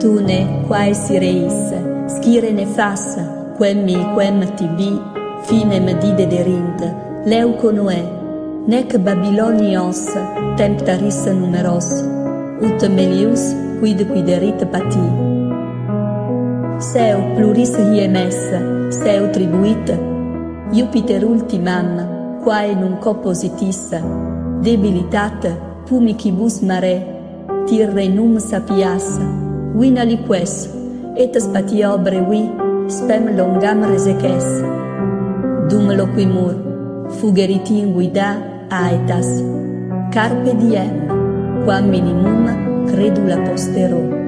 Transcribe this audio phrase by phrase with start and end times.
[0.00, 1.72] Tune quae sireis,
[2.06, 3.22] scire ne fassa,
[3.56, 3.86] quem
[4.56, 5.00] tibi,
[5.46, 6.80] finem didederint,
[7.24, 8.02] leuco noe,
[8.66, 10.02] nec Babilonios,
[10.56, 11.88] temptaris numeros,
[12.60, 15.06] ut melius quid quiderit pati.
[16.78, 18.36] Seu pluris hiemes,
[18.90, 19.94] seu tribuit,
[20.72, 23.94] Jupiter ultimam, quae nun oppositis,
[24.62, 25.46] debilitat
[25.88, 26.96] pumicibus mare,
[27.66, 29.45] tirrenum sapias,
[29.76, 29.96] win
[30.26, 30.68] pues,
[31.16, 32.48] et spati obre vi
[32.88, 34.64] spem longam reseces.
[35.68, 36.54] Dum loquimur,
[37.20, 38.40] fugerit in guida
[38.70, 39.28] aetas.
[40.12, 41.08] Carpe diem,
[41.64, 44.25] quam minimum credula postero.